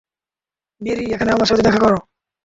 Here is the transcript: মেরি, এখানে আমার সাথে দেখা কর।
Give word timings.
মেরি, 0.81 1.05
এখানে 1.13 1.31
আমার 1.31 1.47
সাথে 1.47 1.63
দেখা 1.63 1.79
কর। 1.79 1.93